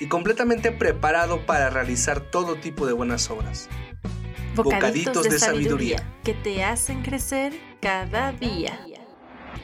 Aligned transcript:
y 0.00 0.08
completamente 0.08 0.72
preparado 0.72 1.46
para 1.46 1.70
realizar 1.70 2.20
todo 2.20 2.56
tipo 2.56 2.86
de 2.86 2.92
buenas 2.92 3.30
obras. 3.30 3.68
Bocaditos, 4.54 5.24
de, 5.24 5.38
sabiduría 5.38 6.14
que 6.22 6.32
te 6.32 6.62
hacen 6.62 7.02
crecer 7.02 7.52
cada 7.80 8.32
día. 8.32 8.78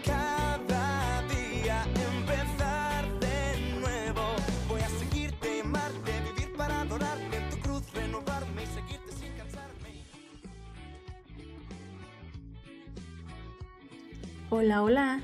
Cada 0.04 1.22
día 1.22 1.84
empezar 2.18 3.04
de 3.20 3.78
nuevo. 3.80 4.34
Voy 4.68 4.80
a 4.80 4.88
seguirte, 4.88 5.60
amarte, 5.60 6.12
vivir 6.34 6.52
para 6.56 6.80
adorarte 6.80 7.36
en 7.36 7.50
tu 7.50 7.58
cruz, 7.58 7.82
renovarme 7.94 8.64
y 8.64 8.66
seguirte 8.66 9.12
sin 9.12 9.32
cansarme. 9.34 10.04
Hola, 14.50 14.82
hola. 14.82 15.20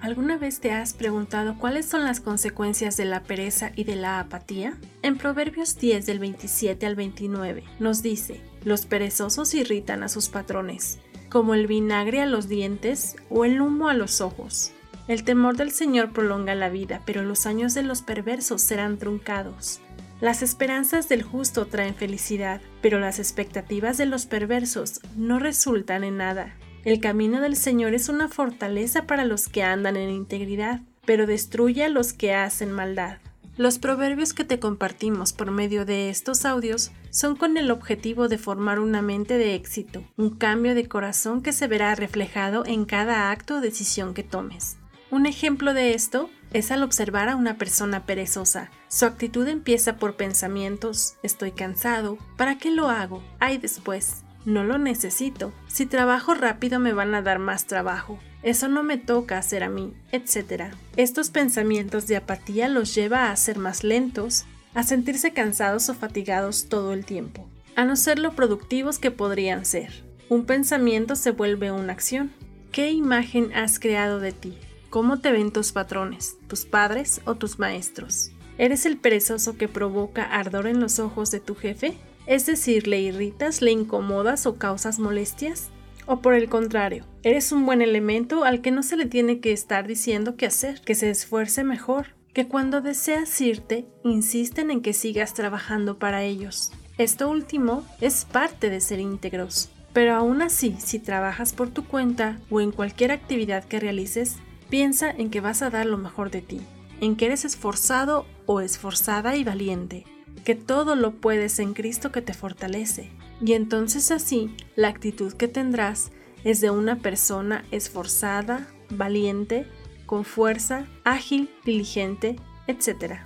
¿Alguna 0.00 0.38
vez 0.38 0.60
te 0.60 0.70
has 0.70 0.94
preguntado 0.94 1.58
cuáles 1.58 1.86
son 1.86 2.04
las 2.04 2.20
consecuencias 2.20 2.96
de 2.96 3.04
la 3.04 3.24
pereza 3.24 3.72
y 3.74 3.82
de 3.82 3.96
la 3.96 4.20
apatía? 4.20 4.78
En 5.02 5.18
Proverbios 5.18 5.76
10 5.76 6.06
del 6.06 6.20
27 6.20 6.86
al 6.86 6.94
29 6.94 7.64
nos 7.80 8.00
dice, 8.00 8.40
los 8.64 8.86
perezosos 8.86 9.54
irritan 9.54 10.04
a 10.04 10.08
sus 10.08 10.28
patrones, 10.28 11.00
como 11.30 11.54
el 11.54 11.66
vinagre 11.66 12.20
a 12.20 12.26
los 12.26 12.48
dientes 12.48 13.16
o 13.28 13.44
el 13.44 13.60
humo 13.60 13.88
a 13.88 13.94
los 13.94 14.20
ojos. 14.20 14.70
El 15.08 15.24
temor 15.24 15.56
del 15.56 15.72
Señor 15.72 16.12
prolonga 16.12 16.54
la 16.54 16.68
vida, 16.68 17.02
pero 17.04 17.24
los 17.24 17.46
años 17.46 17.74
de 17.74 17.82
los 17.82 18.02
perversos 18.02 18.62
serán 18.62 18.98
truncados. 18.98 19.80
Las 20.20 20.42
esperanzas 20.42 21.08
del 21.08 21.22
justo 21.24 21.66
traen 21.66 21.94
felicidad, 21.94 22.60
pero 22.82 23.00
las 23.00 23.18
expectativas 23.18 23.98
de 23.98 24.06
los 24.06 24.26
perversos 24.26 25.00
no 25.16 25.38
resultan 25.40 26.04
en 26.04 26.18
nada. 26.18 26.54
El 26.88 27.00
camino 27.00 27.42
del 27.42 27.54
Señor 27.54 27.92
es 27.92 28.08
una 28.08 28.28
fortaleza 28.28 29.02
para 29.02 29.26
los 29.26 29.46
que 29.48 29.62
andan 29.62 29.98
en 29.98 30.08
integridad, 30.08 30.80
pero 31.04 31.26
destruye 31.26 31.84
a 31.84 31.90
los 31.90 32.14
que 32.14 32.32
hacen 32.32 32.72
maldad. 32.72 33.18
Los 33.58 33.78
proverbios 33.78 34.32
que 34.32 34.44
te 34.44 34.58
compartimos 34.58 35.34
por 35.34 35.50
medio 35.50 35.84
de 35.84 36.08
estos 36.08 36.46
audios 36.46 36.90
son 37.10 37.36
con 37.36 37.58
el 37.58 37.70
objetivo 37.70 38.28
de 38.28 38.38
formar 38.38 38.78
una 38.78 39.02
mente 39.02 39.36
de 39.36 39.54
éxito, 39.54 40.02
un 40.16 40.30
cambio 40.30 40.74
de 40.74 40.88
corazón 40.88 41.42
que 41.42 41.52
se 41.52 41.66
verá 41.66 41.94
reflejado 41.94 42.64
en 42.64 42.86
cada 42.86 43.30
acto 43.30 43.56
o 43.56 43.60
decisión 43.60 44.14
que 44.14 44.22
tomes. 44.22 44.78
Un 45.10 45.26
ejemplo 45.26 45.74
de 45.74 45.92
esto 45.92 46.30
es 46.54 46.70
al 46.70 46.82
observar 46.82 47.28
a 47.28 47.36
una 47.36 47.58
persona 47.58 48.06
perezosa. 48.06 48.70
Su 48.88 49.04
actitud 49.04 49.46
empieza 49.46 49.98
por 49.98 50.16
pensamientos, 50.16 51.16
estoy 51.22 51.52
cansado, 51.52 52.16
¿para 52.38 52.56
qué 52.56 52.70
lo 52.70 52.88
hago? 52.88 53.22
Ay 53.40 53.58
después, 53.58 54.24
no 54.48 54.64
lo 54.64 54.78
necesito. 54.78 55.52
Si 55.66 55.84
trabajo 55.84 56.32
rápido 56.32 56.80
me 56.80 56.94
van 56.94 57.14
a 57.14 57.20
dar 57.20 57.38
más 57.38 57.66
trabajo. 57.66 58.18
Eso 58.42 58.68
no 58.68 58.82
me 58.82 58.96
toca 58.96 59.36
hacer 59.36 59.62
a 59.62 59.68
mí, 59.68 59.92
etc. 60.10 60.72
Estos 60.96 61.28
pensamientos 61.28 62.06
de 62.06 62.16
apatía 62.16 62.68
los 62.70 62.94
lleva 62.94 63.30
a 63.30 63.36
ser 63.36 63.58
más 63.58 63.84
lentos, 63.84 64.46
a 64.72 64.84
sentirse 64.84 65.32
cansados 65.32 65.90
o 65.90 65.94
fatigados 65.94 66.70
todo 66.70 66.94
el 66.94 67.04
tiempo, 67.04 67.46
a 67.76 67.84
no 67.84 67.94
ser 67.94 68.18
lo 68.18 68.32
productivos 68.32 68.98
que 68.98 69.10
podrían 69.10 69.66
ser. 69.66 70.04
Un 70.30 70.46
pensamiento 70.46 71.14
se 71.14 71.30
vuelve 71.30 71.70
una 71.70 71.92
acción. 71.92 72.32
¿Qué 72.72 72.90
imagen 72.90 73.52
has 73.54 73.78
creado 73.78 74.18
de 74.18 74.32
ti? 74.32 74.56
¿Cómo 74.88 75.20
te 75.20 75.30
ven 75.30 75.52
tus 75.52 75.72
patrones, 75.72 76.38
tus 76.46 76.64
padres 76.64 77.20
o 77.26 77.34
tus 77.34 77.58
maestros? 77.58 78.30
¿Eres 78.56 78.86
el 78.86 78.96
perezoso 78.96 79.58
que 79.58 79.68
provoca 79.68 80.22
ardor 80.22 80.66
en 80.66 80.80
los 80.80 80.98
ojos 81.00 81.30
de 81.30 81.40
tu 81.40 81.54
jefe? 81.54 81.98
Es 82.28 82.44
decir, 82.44 82.86
¿le 82.86 83.00
irritas, 83.00 83.62
le 83.62 83.70
incomodas 83.70 84.44
o 84.44 84.58
causas 84.58 84.98
molestias? 84.98 85.70
O 86.04 86.20
por 86.20 86.34
el 86.34 86.50
contrario, 86.50 87.06
eres 87.22 87.52
un 87.52 87.64
buen 87.64 87.80
elemento 87.80 88.44
al 88.44 88.60
que 88.60 88.70
no 88.70 88.82
se 88.82 88.98
le 88.98 89.06
tiene 89.06 89.40
que 89.40 89.50
estar 89.52 89.86
diciendo 89.86 90.36
qué 90.36 90.44
hacer, 90.44 90.82
que 90.82 90.94
se 90.94 91.08
esfuerce 91.08 91.64
mejor, 91.64 92.08
que 92.34 92.46
cuando 92.46 92.82
deseas 92.82 93.40
irte, 93.40 93.86
insisten 94.04 94.70
en 94.70 94.82
que 94.82 94.92
sigas 94.92 95.32
trabajando 95.32 95.98
para 95.98 96.22
ellos. 96.22 96.70
Esto 96.98 97.30
último 97.30 97.86
es 98.02 98.26
parte 98.26 98.68
de 98.68 98.82
ser 98.82 99.00
íntegros. 99.00 99.70
Pero 99.94 100.14
aún 100.14 100.42
así, 100.42 100.76
si 100.78 100.98
trabajas 100.98 101.54
por 101.54 101.70
tu 101.70 101.86
cuenta 101.86 102.38
o 102.50 102.60
en 102.60 102.72
cualquier 102.72 103.10
actividad 103.10 103.64
que 103.64 103.80
realices, 103.80 104.36
piensa 104.68 105.10
en 105.10 105.30
que 105.30 105.40
vas 105.40 105.62
a 105.62 105.70
dar 105.70 105.86
lo 105.86 105.96
mejor 105.96 106.30
de 106.30 106.42
ti, 106.42 106.60
en 107.00 107.16
que 107.16 107.24
eres 107.24 107.46
esforzado 107.46 108.26
o 108.44 108.60
esforzada 108.60 109.34
y 109.34 109.44
valiente, 109.44 110.04
que 110.44 110.54
todo 110.54 110.96
lo 110.96 111.12
puedes 111.12 111.58
en 111.58 111.74
Cristo 111.74 112.10
que 112.10 112.22
te 112.22 112.32
fortalece. 112.32 113.10
Y 113.44 113.52
entonces 113.52 114.10
así, 114.10 114.50
la 114.76 114.88
actitud 114.88 115.32
que 115.34 115.46
tendrás 115.46 116.10
es 116.42 116.60
de 116.60 116.70
una 116.70 116.96
persona 116.96 117.64
esforzada, 117.70 118.66
valiente, 118.88 119.66
con 120.06 120.24
fuerza, 120.24 120.86
ágil, 121.04 121.50
diligente, 121.64 122.36
etc. 122.66 123.16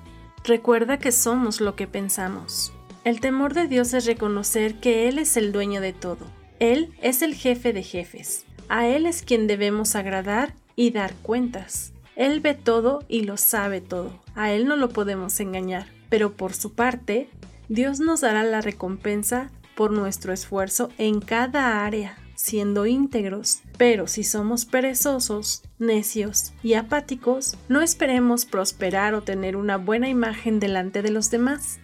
Recuerda 0.44 0.98
que 0.98 1.12
somos 1.12 1.60
lo 1.60 1.76
que 1.76 1.86
pensamos. 1.86 2.72
El 3.04 3.20
temor 3.20 3.54
de 3.54 3.68
Dios 3.68 3.94
es 3.94 4.04
reconocer 4.04 4.80
que 4.80 5.08
Él 5.08 5.18
es 5.18 5.36
el 5.36 5.52
dueño 5.52 5.80
de 5.80 5.92
todo. 5.92 6.26
Él 6.58 6.92
es 7.00 7.22
el 7.22 7.34
jefe 7.34 7.72
de 7.72 7.82
jefes. 7.82 8.46
A 8.68 8.88
Él 8.88 9.06
es 9.06 9.22
quien 9.22 9.46
debemos 9.46 9.94
agradar 9.94 10.54
y 10.76 10.90
dar 10.90 11.14
cuentas. 11.22 11.92
Él 12.16 12.40
ve 12.40 12.54
todo 12.54 13.04
y 13.08 13.22
lo 13.22 13.36
sabe 13.36 13.80
todo. 13.80 14.20
A 14.34 14.52
Él 14.52 14.66
no 14.66 14.76
lo 14.76 14.88
podemos 14.88 15.38
engañar 15.40 15.86
pero 16.12 16.34
por 16.34 16.52
su 16.52 16.74
parte, 16.74 17.30
Dios 17.70 17.98
nos 17.98 18.20
dará 18.20 18.42
la 18.42 18.60
recompensa 18.60 19.50
por 19.74 19.92
nuestro 19.92 20.34
esfuerzo 20.34 20.90
en 20.98 21.22
cada 21.22 21.86
área, 21.86 22.18
siendo 22.34 22.84
íntegros. 22.84 23.62
Pero 23.78 24.06
si 24.06 24.22
somos 24.22 24.66
perezosos, 24.66 25.62
necios 25.78 26.52
y 26.62 26.74
apáticos, 26.74 27.56
no 27.70 27.80
esperemos 27.80 28.44
prosperar 28.44 29.14
o 29.14 29.22
tener 29.22 29.56
una 29.56 29.78
buena 29.78 30.10
imagen 30.10 30.60
delante 30.60 31.00
de 31.00 31.12
los 31.12 31.30
demás. 31.30 31.78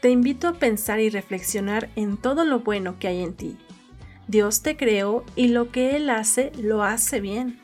Te 0.00 0.08
invito 0.08 0.48
a 0.48 0.54
pensar 0.54 0.98
y 0.98 1.10
reflexionar 1.10 1.90
en 1.96 2.16
todo 2.16 2.46
lo 2.46 2.60
bueno 2.60 2.98
que 2.98 3.08
hay 3.08 3.22
en 3.22 3.34
ti. 3.34 3.58
Dios 4.26 4.62
te 4.62 4.78
creó 4.78 5.22
y 5.36 5.48
lo 5.48 5.70
que 5.70 5.96
Él 5.96 6.08
hace 6.08 6.50
lo 6.56 6.82
hace 6.82 7.20
bien. 7.20 7.60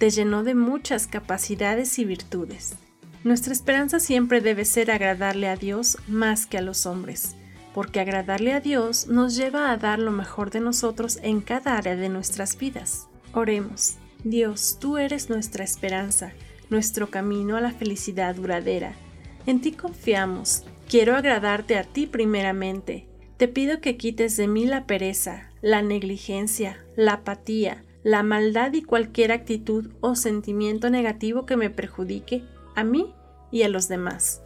Te 0.00 0.10
llenó 0.10 0.42
de 0.42 0.56
muchas 0.56 1.06
capacidades 1.06 2.00
y 2.00 2.04
virtudes. 2.04 2.74
Nuestra 3.24 3.52
esperanza 3.52 4.00
siempre 4.00 4.40
debe 4.40 4.64
ser 4.64 4.90
agradarle 4.90 5.46
a 5.46 5.54
Dios 5.54 5.96
más 6.08 6.46
que 6.46 6.58
a 6.58 6.62
los 6.62 6.86
hombres, 6.86 7.36
porque 7.72 8.00
agradarle 8.00 8.52
a 8.52 8.58
Dios 8.58 9.06
nos 9.06 9.36
lleva 9.36 9.70
a 9.70 9.76
dar 9.76 10.00
lo 10.00 10.10
mejor 10.10 10.50
de 10.50 10.58
nosotros 10.58 11.20
en 11.22 11.40
cada 11.40 11.76
área 11.76 11.94
de 11.94 12.08
nuestras 12.08 12.58
vidas. 12.58 13.06
Oremos. 13.32 13.96
Dios, 14.24 14.76
tú 14.80 14.98
eres 14.98 15.30
nuestra 15.30 15.62
esperanza, 15.62 16.32
nuestro 16.68 17.10
camino 17.10 17.56
a 17.56 17.60
la 17.60 17.70
felicidad 17.70 18.34
duradera. 18.34 18.94
En 19.46 19.60
ti 19.60 19.70
confiamos. 19.70 20.64
Quiero 20.88 21.14
agradarte 21.14 21.78
a 21.78 21.84
ti 21.84 22.06
primeramente. 22.08 23.06
Te 23.36 23.46
pido 23.46 23.80
que 23.80 23.96
quites 23.96 24.36
de 24.36 24.48
mí 24.48 24.66
la 24.66 24.86
pereza, 24.86 25.50
la 25.60 25.80
negligencia, 25.82 26.84
la 26.96 27.14
apatía, 27.14 27.84
la 28.02 28.24
maldad 28.24 28.72
y 28.72 28.82
cualquier 28.82 29.30
actitud 29.30 29.90
o 30.00 30.16
sentimiento 30.16 30.90
negativo 30.90 31.46
que 31.46 31.56
me 31.56 31.70
perjudique 31.70 32.44
a 32.74 32.84
mí 32.84 33.14
y 33.50 33.62
a 33.62 33.68
los 33.68 33.88
demás. 33.88 34.42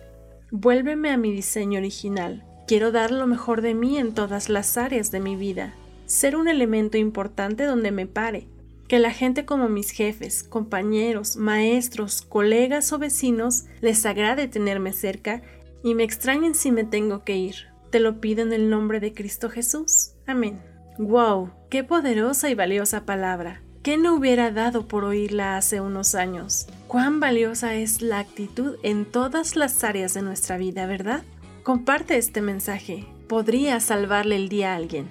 Vuélveme 0.50 1.11
a 1.11 1.17
mi 1.17 1.32
diseño 1.32 1.78
original. 1.78 2.44
Quiero 2.67 2.93
dar 2.93 3.11
lo 3.11 3.26
mejor 3.26 3.62
de 3.62 3.75
mí 3.75 3.99
en 3.99 4.14
todas 4.14 4.49
las 4.49 4.76
áreas 4.76 5.11
de 5.11 5.20
mi 5.20 5.37
vida. 5.37 5.75
Ser 6.06 6.37
un 6.37 6.49
elemento 6.49 6.99
importante 6.99 7.64
donde 7.64 7.90
me 7.90 8.06
pare. 8.06 8.49
Que 8.88 8.99
la 8.99 9.11
gente 9.11 9.44
como 9.44 9.69
mis 9.69 9.90
jefes, 9.90 10.44
compañeros, 10.44 11.37
maestros, 11.37 12.23
colegas 12.23 12.93
o 12.93 12.99
vecinos 12.99 13.64
les 13.81 14.06
agrade 14.06 14.46
tenerme 14.46 14.93
cerca 14.93 15.43
y 15.82 15.94
me 15.94 16.05
extrañen 16.05 16.55
si 16.55 16.70
me 16.70 16.84
tengo 16.84 17.25
que 17.25 17.37
ir. 17.37 17.55
Te 17.90 18.00
lo 18.00 18.20
pido 18.20 18.43
en 18.43 18.52
el 18.52 18.70
nombre 18.70 19.00
de 19.00 19.12
Cristo 19.12 19.50
Jesús. 19.50 20.12
Amén. 20.26 20.61
¡Wow! 20.99 21.50
¡Qué 21.69 21.84
poderosa 21.84 22.49
y 22.49 22.55
valiosa 22.55 23.05
palabra! 23.05 23.65
¿Qué 23.86 23.96
no 23.96 24.16
hubiera 24.16 24.50
dado 24.50 24.88
por 24.88 25.04
oírla 25.04 25.56
hace 25.56 25.80
unos 25.80 26.16
años? 26.16 26.66
Cuán 26.88 27.20
valiosa 27.20 27.76
es 27.76 28.02
la 28.02 28.18
actitud 28.18 28.78
en 28.82 29.04
todas 29.04 29.54
las 29.54 29.84
áreas 29.84 30.12
de 30.12 30.22
nuestra 30.22 30.56
vida, 30.56 30.86
¿verdad? 30.86 31.22
Comparte 31.62 32.16
este 32.16 32.40
mensaje. 32.40 33.06
Podría 33.28 33.78
salvarle 33.78 34.34
el 34.34 34.48
día 34.48 34.72
a 34.72 34.74
alguien. 34.74 35.08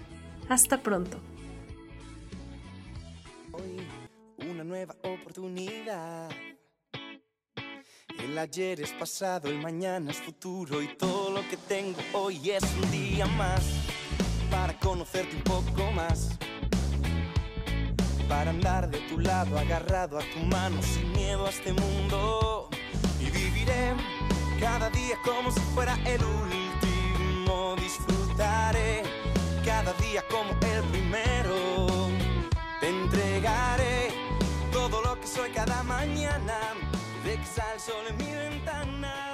Hasta 0.50 0.82
pronto. 0.82 1.22
Hoy 3.54 3.80
una 4.46 4.66
nueva 4.66 4.94
oportunidad. 5.04 6.30
El 8.20 8.38
ayer 8.38 8.82
es 8.82 8.92
pasado, 8.92 9.50
mañana 9.54 10.12
es 10.12 10.18
futuro 10.18 10.82
y 10.82 10.90
todo 10.98 11.32
lo 11.32 11.48
que 11.48 11.56
tengo 11.56 12.02
hoy 12.12 12.52
es 12.52 12.64
un 12.84 12.92
día 12.92 13.26
más. 13.26 13.64
Para 18.28 18.50
andar 18.50 18.90
de 18.90 19.00
tu 19.10 19.20
lado, 19.20 19.58
agarrado 19.58 20.18
a 20.18 20.22
tu 20.34 20.40
mano, 20.40 20.82
sin 20.82 21.12
miedo 21.12 21.46
a 21.46 21.50
este 21.50 21.74
mundo. 21.74 22.70
Y 23.20 23.30
viviré 23.30 23.94
cada 24.60 24.90
día 24.90 25.18
como 25.24 25.52
si 25.52 25.60
fuera 25.74 25.96
el 26.06 26.22
último. 26.24 27.76
Disfrutaré 27.78 29.04
cada 29.64 29.94
día 29.94 30.24
como 30.30 30.52
el 30.52 30.84
primero. 30.86 32.10
Te 32.80 32.90
entregaré 32.90 34.10
todo 34.72 35.02
lo 35.02 35.20
que 35.20 35.28
soy 35.28 35.52
cada 35.52 35.84
mañana. 35.84 36.58
De 37.24 37.38
que 37.38 37.46
sale 37.46 37.80
el 38.02 38.08
en 38.08 38.18
mi 38.18 38.34
ventana. 38.34 39.25